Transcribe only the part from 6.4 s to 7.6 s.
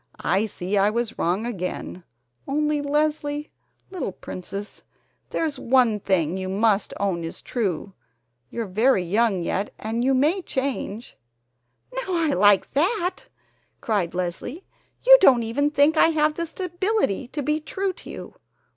must own is